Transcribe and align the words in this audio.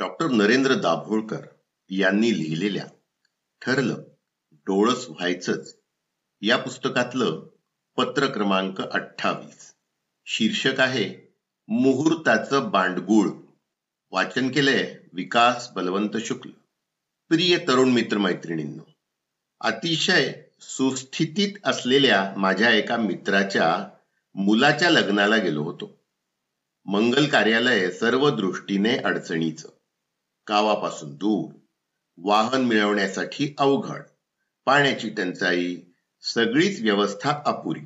Doctor 0.00 0.26
Narendra 0.28 0.74
Dabholkar 0.74 1.46
यांनी 1.90 2.38
लिहिलेल्या 2.38 2.84
ठरलं 3.62 4.02
डोळस 4.52 5.06
व्हायचंच 5.08 5.76
या 6.42 6.56
पुस्तकातलं 6.56 7.46
पत्र 7.96 8.26
क्रमांक 8.26 8.80
अठ्ठावीस. 8.80 9.74
शीर्षक 10.26 10.80
आहे 10.80 11.34
मुहूर्ताचं 11.68 12.70
बांडगुळ. 12.70 13.30
वाचन 14.10 14.48
केलंय 14.48 14.94
विकास 15.12 15.70
बलवंत 15.70 16.16
शुक्ल. 16.24 16.50
प्रिय 17.28 17.58
तरुण 17.58 17.88
मित्र 17.88 18.18
मैत्रिणींनो 18.18 18.82
अतिशय 19.60 20.32
सुस्थितीत 20.60 21.52
असलेल्या 21.64 22.34
माझ्या 22.36 22.70
एका 22.70 22.96
मित्राच्या 22.96 23.88
मुलाच्या 24.34 24.90
लग्नाला 24.90 25.36
गेलो 25.36 25.62
होतो. 25.62 25.98
मंगल 26.84 27.26
कार्यालय 27.26 27.90
सर्व 27.90 28.30
दृष्टीने 28.30 28.96
अडचणीचं. 28.96 29.68
गावापासून 30.50 31.14
दूर. 31.14 31.52
वाहन 32.18 32.60
मिळवण्यासाठी 32.60 33.54
अवघड. 33.58 34.00
पाण्याची 34.66 35.10
टंचाई 35.10 35.76
सगळीच 36.34 36.82
व्यवस्था 36.82 37.42
अपुरी. 37.46 37.80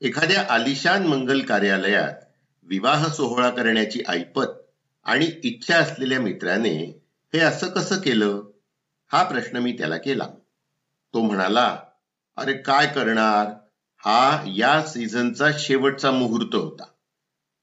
एखाद्या 0.00 0.46
आलिशान 0.50 1.06
मंगल 1.06 1.40
कार्यालयात 1.40 2.12
विवाह 2.62 3.08
सोहळा 3.08 3.50
करण्याची 3.50 4.02
ऐपत 4.08 4.46
आणि 5.04 5.30
इच्छा 5.44 5.76
असलेल्या 5.76 6.20
मित्राने 6.20 7.02
हे 7.34 7.38
असं 7.40 7.68
कसं 7.68 7.96
केलं? 7.96 8.42
हा 9.12 9.22
प्रश्न 9.22 9.56
मी 9.56 9.72
त्याला 9.72 9.96
केला. 9.96 10.28
तो 11.14 11.22
म्हणाला 11.22 11.78
अरे 12.36 12.52
काय 12.52 12.86
करणार? 12.86 13.46
हा 13.98 14.44
या 14.46 14.82
सीझनचा 14.82 15.46
शेवटचा 15.58 16.10
मुहूर्त 16.10 16.54
होता. 16.54 16.84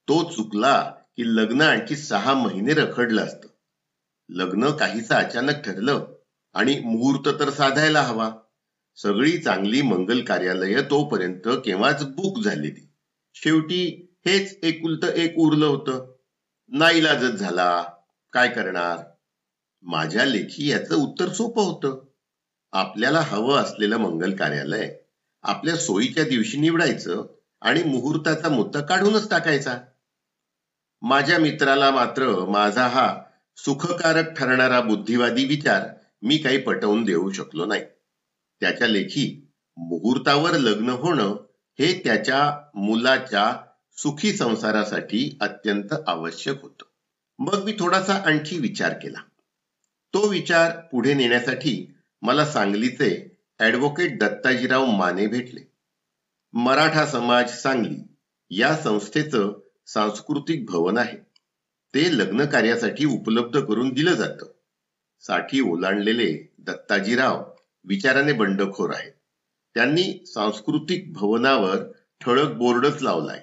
तो 0.07 0.29
चुकला 0.29 0.81
की 1.17 1.35
लग्न 1.35 1.61
आणखी 1.61 1.95
सहा 1.95 2.33
महिने 2.33 2.73
रखडलं 2.73 3.23
असतं. 3.23 3.47
लग्न 4.29 4.71
काहीसं 4.71 5.15
अचानक 5.15 5.55
ठरलं 5.55 6.05
आणि 6.53 6.79
मुहूर्त 6.79 7.39
तर 7.39 7.49
साधायला 7.49 8.01
हवा. 8.01 8.31
सगळी 8.95 9.37
चांगली 9.37 9.81
मंगल 9.81 10.21
कार्यालय 10.21 10.81
तोपर्यंत 10.81 11.47
केव्हाच 11.47 12.03
बुक 12.03 12.43
झालेली. 12.43 12.93
शेवटी 13.35 14.15
हेच 14.25 14.59
एकुलत 14.63 15.05
एक 15.05 15.33
उरलं 15.37 15.65
होतं. 15.65 16.13
नाईलाजच 16.67 17.31
झाला. 17.31 17.83
काय 18.33 18.47
करणार? 18.47 19.03
माझ्या 19.81 20.25
लेखी 20.25 20.71
याचं 20.71 20.95
उत्तर 20.95 21.29
सोपं 21.29 21.61
होतं. 21.63 22.05
आपल्याला 22.71 23.21
हवं 23.21 23.57
असलेलं 23.57 23.97
मंगल 23.97 24.35
कार्यालय 24.35 24.95
आपल्या 25.43 25.75
सोयीच्या 25.75 26.23
दिवशी 26.23 26.57
निवडायचं 26.57 27.25
आणि 27.61 27.83
मुहूर्ताचा 27.83 28.49
मुद्दा 28.49 28.81
काढूनच 28.81 29.29
टाकायचा. 29.29 29.77
माझ्या 31.01 31.39
मित्राला 31.39 31.91
मात्र 31.91 32.45
माझा 32.45 32.87
हा 32.87 33.23
सुखकारक 33.57 34.29
ठरणारा 34.29 34.81
बुद्धिवादी 34.81 35.45
विचार 35.45 35.89
मी 36.21 36.37
काही 36.37 36.57
पटवून 36.57 37.03
देऊ 37.03 37.31
शकलो 37.31 37.65
नाही. 37.65 37.81
त्याच्या 38.59 38.87
लेखी 38.87 39.47
मुहूर्तावर 39.77 40.51
लग्न 40.51 40.89
होणं 40.89 41.35
हे 41.79 42.01
त्याच्या 42.03 42.59
मुलाच्या 42.75 43.57
सुखी 43.97 44.33
संसारासाठी 44.33 45.37
अत्यंत 45.41 45.93
आवश्यक 46.07 46.61
होतं. 46.61 46.83
मग 47.39 47.63
मी 47.63 47.75
थोडासा 47.79 48.13
आणखी 48.13 48.57
विचार 48.57 48.93
केला. 48.93 49.19
तो 50.13 50.27
विचार 50.27 50.79
पुढे 50.79 51.13
नेण्यासाठी 51.13 51.93
मला 52.21 52.45
सांगलीचे 52.45 53.37
ऍडव्होकेट 53.59 54.19
दत्ताजीराव 54.19 54.85
माने 54.85 55.27
भेटले. 55.27 55.61
मराठा 56.53 57.05
समाज 57.05 57.49
सांगली 57.49 58.15
या 58.49 58.77
संस्थेचं 58.77 59.59
सांस्कृतिक 59.85 60.65
भवन 60.65 60.97
आहे. 60.97 61.32
ते 61.95 62.17
लग्न 62.17 62.45
कार्यासाठी 62.45 63.05
उपलब्ध 63.05 63.59
करून 63.59 63.93
दिलं 63.93 64.13
जातं. 64.13 64.45
साठी 65.19 65.61
ओलांडलेले 65.61 66.53
दत्ताजीराव 66.57 67.43
विचाराने 67.83 68.33
बंडखोर 68.33 68.93
आहेत. 68.93 69.11
त्यांनी 69.75 70.25
सांस्कृतिक 70.25 71.13
भवनावर 71.13 71.77
ठळक 72.21 72.51
बोर्डच 72.53 73.01
लावलाय. 73.01 73.41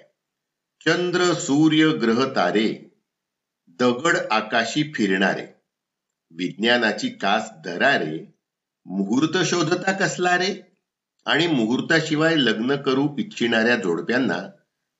चंद्र 0.84 1.32
सूर्य 1.34 1.88
ग्रह 1.88 2.24
तारे 2.36 2.90
दगड 3.68 4.16
आकाशी 4.30 4.92
फिरणारे. 4.94 5.46
विज्ञानाची 6.30 7.08
कास 7.08 7.50
धरारे. 7.64 8.40
मुहूर्त 8.86 9.38
शोधता 9.44 9.92
कसला 9.92 10.38
रे 10.38 10.76
आणि 11.26 11.46
मुहूर्ताशिवाय 11.46 12.36
लग्न 12.36 12.76
करू 12.76 13.08
इच्छिणाऱ्या 13.18 13.76
जोडप्यांना 13.76 14.38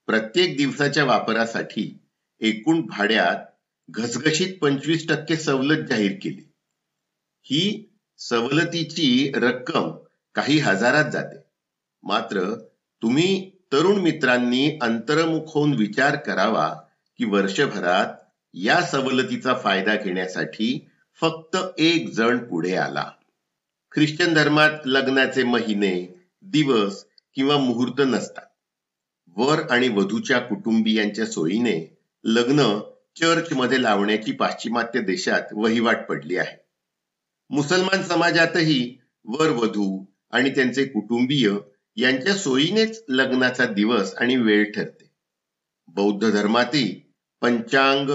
प्रत्येक 0.06 0.56
दिवसाच्या 0.56 1.04
वापरासाठी 1.04 1.98
एकूण 2.40 2.80
भाड्यात 2.80 3.36
घसघशीत 3.90 4.58
पंचवीस 4.62 5.08
टक्के 5.08 5.36
सवलत 5.36 5.86
जाहीर 5.88 6.12
केली. 6.22 6.52
ही 7.42 7.94
सवलतीची 8.18 9.32
रक्कम 9.34 9.90
काही 10.34 10.58
हजारात 10.58 11.10
जाते. 11.10 11.36
मात्र 12.02 12.54
तुम्ही 13.02 13.50
तरुण 13.72 14.00
मित्रांनी 14.00 14.78
अंतरमुख 14.82 15.40
होऊन 15.46 15.74
विचार 15.74 16.16
करावा 16.16 16.74
की 17.18 17.24
वर्षभरात 17.24 18.06
या 18.54 18.80
सवलतीचा 18.82 19.54
फायदा 19.54 19.94
घेण्यासाठी 19.94 20.88
फक्त 21.20 21.56
एक 21.78 22.12
जण 22.14 22.38
पुढे 22.38 22.74
आला. 22.76 23.10
ख्रिश्चन 23.92 24.34
धर्मात 24.34 24.70
लग्नाचे 24.86 25.42
महिने 25.42 26.24
दिवस 26.42 27.04
किंवा 27.34 27.58
मुहूर्त 27.58 28.02
नसतात. 28.06 28.46
वर 29.36 29.58
आणि 29.70 29.88
वधूच्या 29.88 30.38
कुटुंबियांच्या 30.38 31.26
सोयीने 31.26 31.99
लग्न 32.24 32.78
चर्चमध्ये 33.16 33.82
लावण्याची 33.82 34.32
पाश्चिमात्य 34.32 35.00
देशात 35.00 35.42
वहिवाट 35.52 36.06
पडली 36.06 36.36
आहे. 36.36 36.56
मुसलमान 37.50 38.02
समाजातही 38.02 38.98
वर 39.24 39.48
वधू 39.48 40.04
आणि 40.30 40.50
त्यांचे 40.50 40.84
कुटुंबीय 40.84 41.50
यांच्या 41.96 42.34
सोयीनेच 42.34 43.04
लग्नाचा 43.08 43.66
दिवस 43.66 44.14
आणि 44.14 44.36
वेळ 44.36 44.72
ठरते. 44.72 45.10
बौद्ध 45.88 46.30
धर्मातही 46.30 47.12
पंचांग 47.40 48.10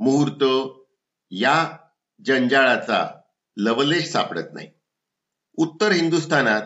मुहूर्त 0.00 0.44
या 1.30 1.76
जंजाळाचा 2.24 3.20
लवलेश 3.56 4.08
सापडत 4.08 4.54
नाही. 4.54 4.68
उत्तर 5.56 5.92
हिंदुस्थानात 5.92 6.62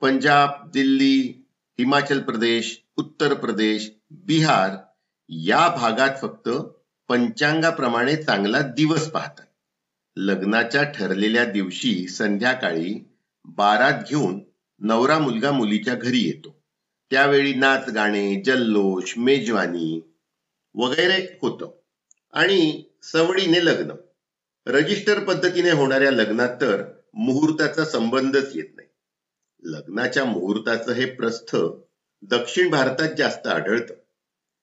पंजाब 0.00 0.70
दिल्ली 0.70 1.44
हिमाचल 1.78 2.22
प्रदेश 2.22 2.80
उत्तर 2.96 3.34
प्रदेश 3.34 3.90
बिहार 4.10 4.83
या 5.28 5.68
भागात 5.68 6.10
फक्त 6.22 6.48
पंचांगाप्रमाणे 7.08 8.16
चांगला 8.16 8.60
दिवस 8.60 9.10
पाहतात. 9.10 9.46
लग्नाच्या 10.16 10.82
ठरलेल्या 10.82 11.44
दिवशी 11.44 12.08
संध्याकाळी 12.08 13.08
बारात 13.44 14.02
घेऊन 14.08 14.40
नवरा 14.78 15.18
मुलगा 15.18 15.50
मुलीच्या 15.50 15.94
घरी 15.94 16.20
येतो. 16.20 16.62
त्यावेळी 17.10 17.54
नाच 17.54 17.88
गाणे 17.88 18.42
जल्लोष 18.42 19.18
मेजवानी 19.18 20.14
वगैरे 20.74 21.38
होतं. 21.42 21.70
आणि 22.32 22.84
सवडीने 23.02 23.64
लग्न. 23.64 23.92
रजिस्टर 24.66 25.24
पद्धतीने 25.24 25.70
होणाऱ्या 25.70 26.10
लग्नात 26.10 26.56
तर 26.60 26.84
मुहूर्ताचा 27.14 27.84
संबंधच 27.84 28.56
येत 28.56 28.76
नाही. 28.76 28.88
लग्नाच्या 29.62 30.24
मुहूर्ताचं 30.24 30.92
हे 30.92 31.04
प्रस्थ 31.04 31.56
दक्षिण 32.22 32.70
भारतात 32.70 33.08
जास्त 33.18 33.46
आढळतं. 33.46 33.94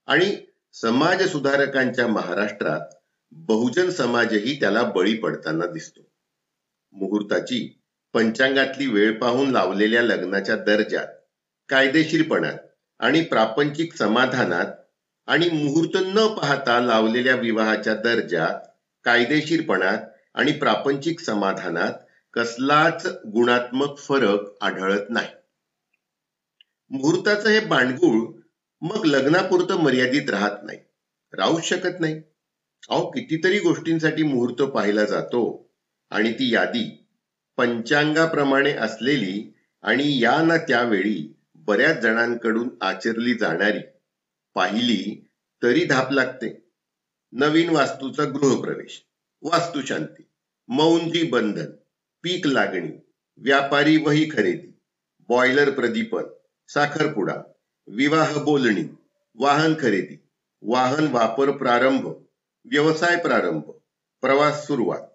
आणि 0.06 0.38
समाज 0.74 1.24
सुधारकांच्या 1.24 2.08
महाराष्ट्रात 2.08 2.80
बहुजन 3.32 3.90
समाजही 3.90 4.60
त्याला 4.60 4.84
बळी 4.84 5.14
पडताना 5.14 5.66
दिसतो. 5.66 6.02
मुहूर्ताची 6.92 7.82
पंचांगातली 8.14 8.88
वेळ 8.88 9.20
पाहून 9.20 9.52
लावलेल्या 9.52 10.02
लग्नाच्या 10.02 10.56
दर्जात 10.56 11.08
कायदेशीरपणात 11.70 12.58
आणि 13.00 13.22
प्रापंचिक 13.22 13.96
समाधानात 13.96 14.66
आणि 15.28 15.50
मुहूर्त 15.50 15.98
न 16.06 16.28
पाहता 16.28 16.80
लावलेल्या 16.80 17.36
विवाहाच्या 17.36 17.96
दर्जात 17.96 18.68
कायदेशीरपणात 19.04 19.98
आणि 20.34 20.52
प्रापंचिक 20.52 21.20
समाधानात 21.20 21.94
कसलाच 22.34 23.06
गुणात्मक 23.06 23.98
फरक 23.98 24.64
आढळत 24.64 25.10
नाही. 25.10 25.28
मुहूर्ताचं 26.90 27.50
हे 27.50 27.60
बांडगुळ 27.60 28.41
मग 28.82 29.06
लग्नापुरतं 29.06 29.84
मर्यादित 29.84 30.30
राहत 30.30 30.64
नाही. 30.64 30.80
राहूच 31.34 31.64
शकत 31.64 32.00
नाही. 32.00 32.16
अहो 32.90 33.10
कितीतरी 33.10 33.60
गोष्टींसाठी 33.60 34.24
मुहूर्त 34.24 34.62
पाहिला 34.62 35.06
जातो 35.06 35.72
आणि 36.10 36.34
ती 36.34 36.54
यादी 36.54 37.06
पंचांगाप्रमाणे 37.58 38.72
असलेली 38.72 39.54
आणि 39.82 40.24
या 40.24 40.42
ना 40.42 40.58
त्यावेळी 40.58 41.34
बऱ्याच 41.56 42.00
जणांकडून 42.00 42.70
आचरली 42.82 43.34
जाणारी. 43.34 43.80
पाहिली 44.56 45.28
तरी 45.64 45.86
धाप 45.86 46.12
लागते. 46.12 46.68
नवीन 47.32 47.70
वास्तूचा 47.70 48.24
गृहप्रवेश 48.24 49.06
वास्तुशांती 49.42 50.24
मौंजी 50.68 51.24
बंधन 51.24 51.72
पीक 52.24 52.48
लागणी 52.48 52.98
व्यापारी 53.38 53.98
वही 53.98 54.30
खरेदी 54.30 54.80
बॉयलर 55.30 55.70
प्रदीपन 55.70 56.24
साखरपुडा 56.68 57.42
विवाह 57.92 58.38
बोलणी 58.44 58.84
वाहन 59.36 59.74
खरेदी 59.80 60.16
वाहन 60.64 61.08
वापर 61.08 61.52
प्रारंभ 61.52 62.06
व्यवसाय 62.66 63.16
प्रारंभ 63.16 63.72
प्रवास 64.24 64.66
सुरुवात 64.68 65.08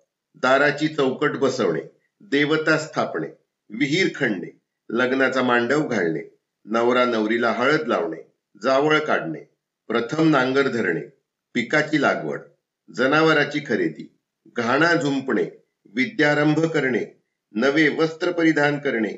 दाराची 0.43 0.89
चौकट 0.89 1.37
बसवणे 1.37 1.81
देवता 2.21 2.77
स्थापणे 2.79 3.29
विहीर 3.71 4.09
खणणे 4.15 4.51
लग्नाचा 4.91 5.43
मांडव 5.43 5.87
घालणे 5.89 6.23
नवरा 6.67 7.05
नवरीला 7.05 7.53
हळद 7.53 7.87
लावणे 7.89 8.23
जावळ 8.63 8.99
काढणे 8.99 9.41
प्रथम 9.89 10.29
नांगर 10.29 10.69
धरणे 10.69 11.07
पिकाची 11.55 12.01
लागवड 12.03 12.41
जनावराची 12.89 13.61
खरेदी 13.67 14.09
घाणा 14.57 14.95
झुंपणे 14.95 15.45
विद्यारंभ 15.95 16.65
करणे 16.67 17.05
नवे 17.55 17.89
वस्त्र 17.89 18.33
परिधान 18.33 18.79
करणे 18.79 19.17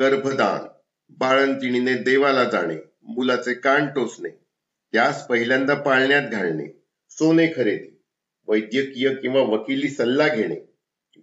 गर्भदान 0.00 0.66
बाळंतिणीने 1.18 1.94
देवाला 1.94 2.44
जाणे 2.44 2.76
मुलाचे 3.08 3.54
कान 3.54 3.86
टोचणे 3.86 4.28
त्यास 4.92 5.26
पहिल्यांदा 5.26 5.74
पाळण्यात 5.74 6.30
घालणे 6.30 6.66
सोने 7.10 7.46
खरेदी 7.56 7.88
वैद्यकीय 8.48 9.14
किंवा 9.14 9.40
वकिली 9.40 9.88
सल्ला 9.88 10.28
घेणे 10.28 10.54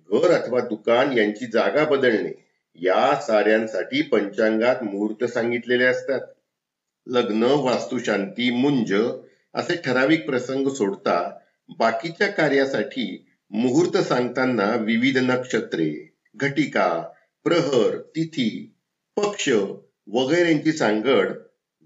घर 0.09 0.31
अथवा 0.31 0.59
दुकान 0.59 1.17
यांची 1.17 1.45
जागा 1.45 1.85
बदलणे 1.85 2.31
या 2.75 3.19
साऱ्यांसाठी 3.21 4.01
पंचांगात 4.01 4.83
मुहूर्त 4.83 5.23
सांगितलेले 5.23 5.85
असतात. 5.85 6.19
लग्न 7.07 7.43
वास्तुशांती 7.43 8.49
मुंज 8.51 8.93
असे 9.53 9.75
ठराविक 9.75 10.25
प्रसंग 10.25 10.67
सोडता 10.67 11.39
बाकीच्या 11.77 12.27
कार्यासाठी 12.27 13.25
मुहूर्त 13.51 13.97
सांगताना 13.97 14.75
विविध 14.75 15.17
नक्षत्रे 15.17 16.13
घटिका 16.35 16.87
प्रहर 17.43 17.97
तिथी 18.15 18.75
पक्ष 19.17 19.49
वगैरेंची 20.07 20.71
सांगड 20.71 21.31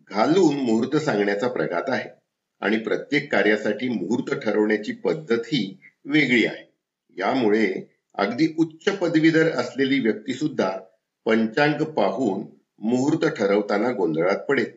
घालून 0.09 0.55
मुहूर्त 0.55 0.95
सांगण्याचा 0.95 1.47
प्रघात 1.47 1.83
आहे 1.87 2.09
आणि 2.61 2.77
प्रत्येक 2.77 3.31
कार्यासाठी 3.31 3.89
मुहूर्त 3.89 4.33
ठरवण्याची 4.33 4.91
पद्धतही 4.91 5.79
वेगळी 6.05 6.45
आहे. 6.45 6.65
यामुळे 7.17 7.95
अगदी 8.15 8.47
उच्च 8.57 8.97
पदवीधर 8.97 9.51
असलेली 9.51 9.99
व्यक्ती 9.99 10.33
सुद्धा 10.33 10.69
पंचांग 11.25 11.83
पाहून 11.83 12.43
मुहूर्त 12.79 13.25
ठरवताना 13.25 13.91
गोंधळात 13.91 14.37
पडेल. 14.37 14.71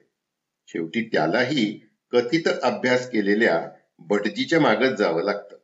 शेवटी 0.66 1.08
त्यालाही 1.12 1.80
कथित 2.12 2.48
अभ्यास 2.62 3.10
केलेल्या 3.10 3.60
भटजीच्या 3.98 4.60
मागत 4.60 4.96
जावं 4.98 5.22
लागतं. 5.22 5.56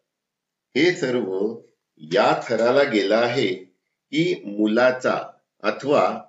हे 0.77 0.93
सर्व 0.93 1.57
या 2.01 2.41
थराला 2.49 2.83
गेला 2.83 3.17
आहे 3.17 3.49
की 4.13 4.43
मुलाचा 4.47 5.19
अथवा 5.63 6.21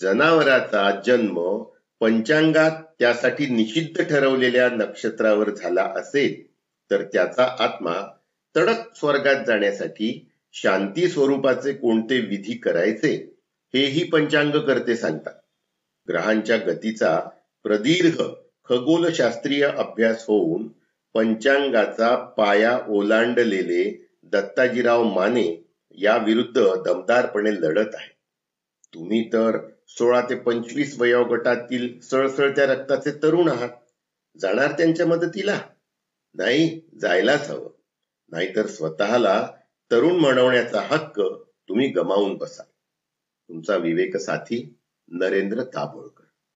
जनावराचा 0.00 1.00
जन्म 1.06 1.62
पंचांगात 2.00 2.82
त्यासाठी 2.98 3.46
निषिद्ध 3.46 4.02
ठरवलेल्या 4.02 4.68
नक्षत्रावर 4.70 5.50
झाला 5.50 5.82
असेल 5.96 6.42
तर 6.90 7.02
त्याचा 7.02 7.44
आत्मा 7.58 7.94
तडक 8.54 8.96
स्वर्गात 8.96 9.44
जाण्यासाठी 9.46 10.28
शांती 10.54 11.08
स्वरूपाचे 11.08 11.72
कोणते 11.72 12.20
विधी 12.20 12.54
करायचे 12.54 13.14
हेही 13.74 14.04
पंचांग 14.04 14.50
करते 14.50 14.96
सांगतात. 14.96 15.34
ग्रहांच्या 16.08 16.56
गतीचा 16.56 17.18
प्रदीर्घ 17.64 18.22
खगोलशास्त्रीय 18.64 19.66
अभ्यास 19.66 20.24
होऊन 20.28 20.68
पंचांगाचा 21.14 22.14
पाया 22.16 22.78
ओलांडलेले 22.88 23.84
दत्ताजीराव 24.22 25.02
माने 25.04 25.66
या 25.98 26.16
विरुद्ध 26.16 26.60
दमदारपणे 26.86 27.54
लढत 27.54 27.94
आहे 27.94 28.14
तुम्ही 28.94 29.28
तर 29.32 29.58
सोळा 29.88 30.20
ते 30.20 30.34
पंचवीस 30.34 31.00
वयोगटातील 31.00 32.00
सळसळत्या 32.00 32.66
रक्ताचे 32.66 33.10
तरुण 33.22 33.48
आहात. 33.48 33.68
जाणार 34.38 34.72
त्यांच्या 34.72 35.06
मदतीला? 35.06 35.60
नाही 36.34 36.80
जायलाच 37.00 37.50
हवं. 37.50 37.70
नाहीतर 38.32 38.66
स्वतःला 38.66 39.50
तरुण 39.90 40.16
म्हणवण्याचा 40.16 40.80
हक्क 40.80 41.20
तुम्ही 41.68 41.88
गमावून 41.88 42.36
बसाल. 42.36 42.66
तुमचा 43.48 43.76
विवेक 43.76 44.16
साथी 44.16 44.76
नरेंद्र 45.08 45.62
ताभोळकर 45.64 46.25